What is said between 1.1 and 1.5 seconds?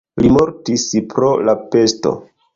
pro